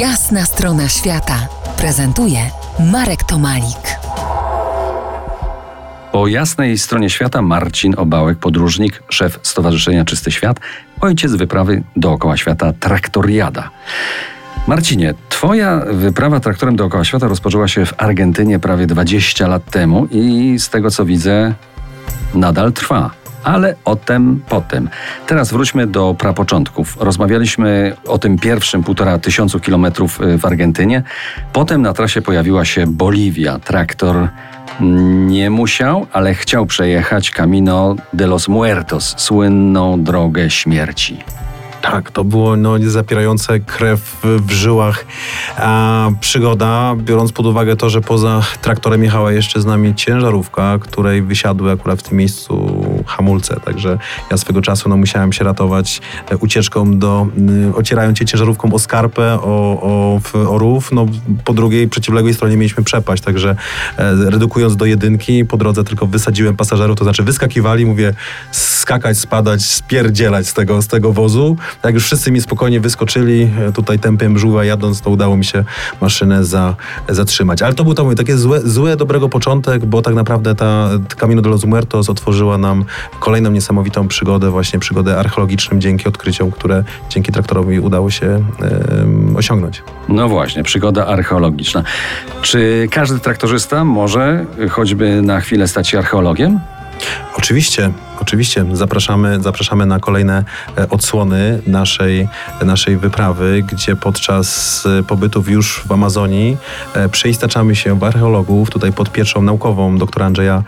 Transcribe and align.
Jasna 0.00 0.44
strona 0.44 0.88
świata 0.88 1.48
prezentuje 1.78 2.38
Marek 2.92 3.24
Tomalik. 3.24 3.98
Po 6.12 6.26
jasnej 6.26 6.78
stronie 6.78 7.10
świata 7.10 7.42
Marcin 7.42 7.94
Obałek, 7.96 8.38
podróżnik, 8.38 9.02
szef 9.08 9.40
Stowarzyszenia 9.42 10.04
Czysty 10.04 10.30
Świat, 10.30 10.60
ojciec 11.00 11.34
wyprawy 11.34 11.82
dookoła 11.96 12.36
świata 12.36 12.72
Traktoriada. 12.80 13.70
Marcinie, 14.66 15.14
twoja 15.28 15.82
wyprawa 15.90 16.40
traktorem 16.40 16.76
dookoła 16.76 17.04
świata 17.04 17.28
rozpoczęła 17.28 17.68
się 17.68 17.86
w 17.86 17.94
Argentynie 18.02 18.58
prawie 18.58 18.86
20 18.86 19.48
lat 19.48 19.70
temu 19.70 20.06
i 20.10 20.56
z 20.58 20.68
tego 20.68 20.90
co 20.90 21.04
widzę 21.04 21.54
nadal 22.34 22.72
trwa 22.72 23.10
ale 23.46 23.74
o 23.84 23.96
tym 23.96 24.42
potem. 24.48 24.88
Teraz 25.26 25.50
wróćmy 25.50 25.86
do 25.86 26.14
prapoczątków. 26.18 26.96
Rozmawialiśmy 27.00 27.96
o 28.06 28.18
tym 28.18 28.38
pierwszym 28.38 28.82
półtora 28.82 29.18
tysiącu 29.18 29.60
kilometrów 29.60 30.20
y, 30.20 30.38
w 30.38 30.44
Argentynie. 30.44 31.02
Potem 31.52 31.82
na 31.82 31.92
trasie 31.92 32.22
pojawiła 32.22 32.64
się 32.64 32.86
Boliwia. 32.86 33.58
Traktor 33.58 34.28
nie 35.26 35.50
musiał, 35.50 36.06
ale 36.12 36.34
chciał 36.34 36.66
przejechać 36.66 37.30
Camino 37.30 37.96
de 38.12 38.26
los 38.26 38.48
Muertos, 38.48 39.14
słynną 39.16 40.02
drogę 40.02 40.50
śmierci. 40.50 41.18
Tak, 41.90 42.10
to 42.10 42.24
było 42.24 42.56
no, 42.56 42.74
zapierające 42.86 43.60
krew 43.60 44.16
w 44.22 44.50
żyłach 44.50 45.04
a, 45.56 46.10
przygoda, 46.20 46.94
biorąc 46.96 47.32
pod 47.32 47.46
uwagę 47.46 47.76
to, 47.76 47.90
że 47.90 48.00
poza 48.00 48.42
traktorem 48.62 49.04
jechała 49.04 49.32
jeszcze 49.32 49.60
z 49.60 49.66
nami 49.66 49.94
ciężarówka, 49.94 50.78
której 50.80 51.22
wysiadły 51.22 51.72
akurat 51.72 52.00
w 52.00 52.02
tym 52.02 52.18
miejscu 52.18 52.82
hamulce, 53.06 53.60
także 53.64 53.98
ja 54.30 54.36
swego 54.36 54.62
czasu 54.62 54.88
no, 54.88 54.96
musiałem 54.96 55.32
się 55.32 55.44
ratować 55.44 56.00
e, 56.30 56.36
ucieczką 56.36 56.98
do, 56.98 57.26
y, 57.70 57.76
ocierając 57.76 58.18
się 58.18 58.24
ciężarówką 58.24 58.72
o 58.72 58.78
skarpę, 58.78 59.34
o, 59.34 59.80
o, 59.82 60.20
o 60.48 60.58
rów, 60.58 60.92
no 60.92 61.06
po 61.44 61.54
drugiej, 61.54 61.88
przeciwległej 61.88 62.34
stronie 62.34 62.56
mieliśmy 62.56 62.84
przepaść, 62.84 63.22
także 63.22 63.56
e, 63.98 64.14
redukując 64.30 64.76
do 64.76 64.84
jedynki, 64.84 65.44
po 65.44 65.56
drodze 65.56 65.84
tylko 65.84 66.06
wysadziłem 66.06 66.56
pasażerów, 66.56 66.98
to 66.98 67.04
znaczy 67.04 67.22
wyskakiwali, 67.22 67.86
mówię 67.86 68.14
skakać, 68.52 69.18
spadać, 69.18 69.64
spierdzielać 69.64 70.48
z 70.48 70.54
tego, 70.54 70.82
z 70.82 70.86
tego 70.86 71.12
wozu, 71.12 71.56
jak 71.84 71.94
już 71.94 72.04
wszyscy 72.04 72.32
mi 72.32 72.40
spokojnie 72.40 72.80
wyskoczyli, 72.80 73.50
e, 73.68 73.72
tutaj 73.72 73.98
tempem 73.98 74.38
żółwa 74.38 74.64
jadąc, 74.64 75.00
to 75.00 75.10
udało 75.10 75.36
mi 75.36 75.44
się 75.44 75.64
maszynę 76.00 76.44
za, 76.44 76.76
zatrzymać. 77.08 77.62
Ale 77.62 77.74
to 77.74 77.84
był 77.84 77.94
to 77.94 78.04
mój 78.04 78.14
takie 78.14 78.36
złe, 78.36 78.60
złe, 78.60 78.96
dobrego 78.96 79.28
początek, 79.28 79.86
bo 79.86 80.02
tak 80.02 80.14
naprawdę 80.14 80.54
ta 80.54 80.88
Camino 81.16 81.42
de 81.42 81.48
los 81.48 81.64
Muertos 81.64 82.10
otworzyła 82.10 82.58
nam 82.58 82.84
kolejną 83.20 83.50
niesamowitą 83.50 84.08
przygodę, 84.08 84.50
właśnie 84.50 84.78
przygodę 84.78 85.18
archeologiczną 85.18 85.78
dzięki 85.78 86.08
odkryciom, 86.08 86.50
które 86.50 86.84
dzięki 87.08 87.32
traktorowi 87.32 87.80
udało 87.80 88.10
się 88.10 88.44
osiągnąć. 89.36 89.82
No 90.08 90.28
właśnie, 90.28 90.62
przygoda 90.62 91.06
archeologiczna. 91.06 91.82
Czy 92.42 92.88
każdy 92.90 93.18
traktorzysta 93.18 93.84
może 93.84 94.46
choćby 94.70 95.22
na 95.22 95.40
chwilę 95.40 95.68
stać 95.68 95.88
się 95.88 95.98
archeologiem? 95.98 96.60
Oczywiście, 97.46 97.92
oczywiście. 98.20 98.66
Zapraszamy, 98.72 99.42
zapraszamy 99.42 99.86
na 99.86 99.98
kolejne 99.98 100.44
e, 100.78 100.88
odsłony 100.88 101.62
naszej, 101.66 102.28
naszej 102.62 102.96
wyprawy, 102.96 103.62
gdzie 103.72 103.96
podczas 103.96 104.82
e, 104.86 105.02
pobytów 105.02 105.48
już 105.48 105.82
w 105.86 105.92
Amazonii 105.92 106.56
e, 106.94 107.08
przeistaczamy 107.08 107.76
się 107.76 107.98
w 107.98 108.04
archeologów, 108.04 108.70
tutaj 108.70 108.92
pod 108.92 109.12
pieczą 109.12 109.42
naukową 109.42 109.98
doktora 109.98 110.26
Andrzeja 110.26 110.62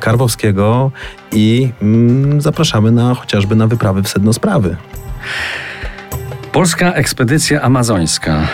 Karwowskiego 0.00 0.90
i 1.32 1.72
mm, 1.82 2.40
zapraszamy 2.40 2.90
na 2.90 3.14
chociażby 3.14 3.56
na 3.56 3.66
wyprawy 3.66 4.02
w 4.02 4.08
sedno 4.08 4.32
sprawy. 4.32 4.76
Polska 6.52 6.92
ekspedycja 6.92 7.62
amazońska. 7.62 8.48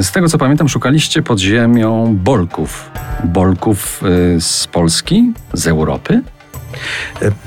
Z 0.00 0.12
tego 0.12 0.28
co 0.28 0.38
pamiętam, 0.38 0.68
szukaliście 0.68 1.22
pod 1.22 1.38
ziemią 1.38 2.16
bolków. 2.16 2.90
Bolków 3.24 4.00
z 4.38 4.66
Polski, 4.66 5.32
z 5.52 5.66
Europy? 5.66 6.22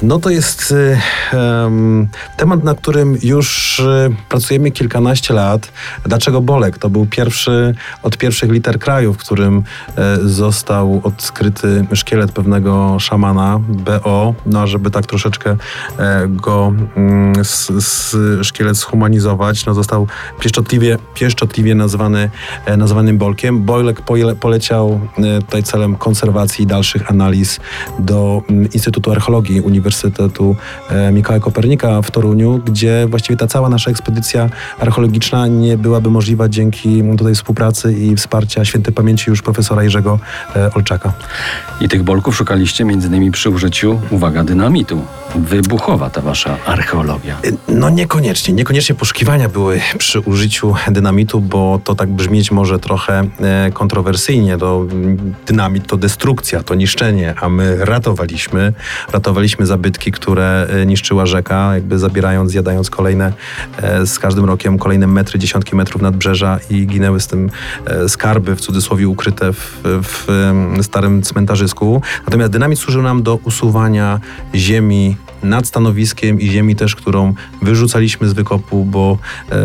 No 0.02 0.20
to 0.20 0.30
jest 0.30 0.74
um, 1.34 2.08
temat, 2.38 2.64
nad 2.64 2.78
którym 2.78 3.18
już 3.24 3.80
e, 3.80 4.10
pracujemy 4.30 4.72
kilkanaście 4.72 5.34
lat. 5.34 5.72
Dlaczego 6.06 6.42
Bolek? 6.42 6.78
To 6.78 6.90
był 6.90 7.06
pierwszy 7.06 7.76
od 8.04 8.18
pierwszych 8.18 8.52
liter 8.52 8.80
kraju, 8.80 9.14
w 9.14 9.18
którym 9.18 9.64
e, 9.98 10.18
został 10.22 11.02
odkryty 11.04 11.86
szkielet 11.94 12.32
pewnego 12.32 13.00
szamana, 13.00 13.60
BO, 13.60 14.34
no 14.46 14.68
żeby 14.68 14.92
tak 14.92 15.06
troszeczkę 15.06 15.56
e, 16.00 16.28
go 16.28 16.74
mm, 16.96 17.40
s, 17.40 17.70
s, 17.70 18.18
szkielet 18.42 18.76
zhumanizować, 18.76 19.66
no 19.66 19.74
został 19.74 20.08
pieszczotliwie, 20.40 20.98
pieszczotliwie 21.14 21.76
nazwany, 21.76 22.30
nazwanym 22.78 23.18
Bolkiem. 23.18 23.64
Bolek 23.64 24.02
poleciał 24.40 25.00
tutaj 25.42 25.64
celem 25.64 25.96
konserwacji 25.96 26.64
i 26.64 26.68
dalszych 26.68 27.12
analiz 27.12 27.60
do 28.00 28.42
mm, 28.50 28.72
Instytutu 28.74 29.12
Archeologii 29.18 29.62
Uniwersytetu 29.62 30.56
e, 30.90 31.12
Mikołaja 31.12 31.40
Kopernika 31.40 32.02
w 32.02 32.12
Toruniu, 32.12 32.62
gdzie 32.66 33.08
właściwie 33.10 33.38
ta 33.38 33.48
cała 33.48 33.70
nasza 33.70 33.92
ekspedycja 33.92 34.50
archeologiczna 34.80 35.48
nie 35.48 35.78
byłaby 35.78 36.10
możliwa 36.10 36.50
dzięki 36.50 37.04
tutaj 37.18 37.36
współpracy 37.36 37.94
i 37.94 38.16
wsparcia 38.16 38.66
świętej 38.66 38.94
pamięci 38.94 39.30
już 39.30 39.42
profesora 39.42 39.84
Jerzego 39.84 40.20
e, 40.56 40.74
Olczaka. 40.74 41.14
I 41.82 41.90
tych 41.90 42.04
bolków 42.04 42.36
szukaliście 42.36 42.86
między 42.86 43.08
innymi 43.08 43.32
przy 43.32 43.50
użyciu, 43.50 44.00
uwaga, 44.10 44.44
dynamitu. 44.44 45.02
Wybuchowa 45.36 46.10
ta 46.10 46.22
wasza 46.22 46.58
archeologia. 46.66 47.38
E, 47.44 47.72
no 47.72 47.90
niekoniecznie. 47.90 48.54
Niekoniecznie 48.54 48.96
poszukiwania 48.96 49.50
były 49.50 49.82
przy 49.98 50.20
użyciu 50.20 50.76
dynamitu, 50.92 51.42
bo 51.42 51.80
to 51.84 51.96
tak 51.96 52.10
brzmieć 52.10 52.52
może 52.52 52.80
trochę 52.80 53.28
kontrowersyjnie. 53.74 54.58
To 54.58 54.86
dynamit 55.48 55.88
to 55.88 55.98
destrukcja, 55.98 56.64
to 56.64 56.76
niszczenie, 56.76 57.34
a 57.42 57.50
my 57.50 57.86
ratowaliśmy 57.86 58.74
ratowaliśmy 59.12 59.66
zabytki, 59.66 60.12
które 60.12 60.68
e, 60.70 60.86
niszczyła 60.86 61.26
rzeka, 61.26 61.74
jakby 61.74 62.00
zabierając, 62.00 62.52
zjadając 62.52 62.90
kolejne, 62.90 63.34
e, 63.82 64.06
z 64.06 64.20
każdym 64.20 64.46
rokiem 64.46 64.78
kolejne 64.78 65.08
metry, 65.08 65.40
dziesiątki 65.40 65.76
metrów 65.76 66.02
nadbrzeża 66.02 66.60
i 66.70 66.88
ginęły 66.88 67.20
z 67.20 67.28
tym 67.28 67.50
e, 67.86 68.10
skarby, 68.10 68.56
w 68.56 68.62
cudzysłowie 68.62 69.08
ukryte 69.08 69.54
w, 69.54 69.82
w 69.84 70.28
starym 70.82 71.22
cmentarzysku. 71.22 72.02
Natomiast 72.26 72.52
dynamit 72.52 72.80
służył 72.80 73.02
nam 73.02 73.24
do 73.24 73.36
usuwania 73.36 74.20
ziemi 74.56 75.16
nad 75.44 75.68
stanowiskiem 75.68 76.42
i 76.42 76.48
ziemi 76.48 76.76
też, 76.76 76.96
którą 76.96 77.34
wyrzucaliśmy 77.62 78.30
z 78.30 78.34
wykopu, 78.34 78.86
bo 78.86 79.18
e, 79.52 79.56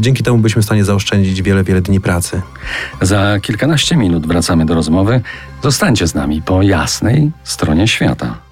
dzięki 0.00 0.22
temu 0.22 0.38
byliśmy 0.38 0.62
w 0.62 0.64
stanie 0.64 0.84
zaoszczędzić 0.84 1.42
wiele, 1.42 1.64
wiele 1.64 1.80
dni 1.80 2.00
pracy. 2.00 2.42
Za 3.00 3.40
kilkanaście 3.40 3.96
minut 3.96 4.26
wracamy 4.26 4.66
do 4.66 4.74
rozmowy. 4.74 5.20
Zostańcie 5.62 6.06
z 6.06 6.14
nami 6.14 6.42
po 6.42 6.62
jasnej 6.62 7.30
stronie 7.44 7.88
świata. 7.88 8.51